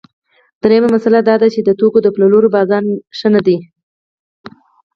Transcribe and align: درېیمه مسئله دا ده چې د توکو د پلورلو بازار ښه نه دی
درېیمه 0.61 0.89
مسئله 0.95 1.19
دا 1.29 1.35
ده 1.41 1.47
چې 1.53 1.59
د 1.63 1.69
توکو 1.79 1.99
د 2.03 2.07
پلورلو 2.15 2.53
بازار 2.55 2.83
ښه 3.17 3.27
نه 3.33 3.41
دی 3.47 3.57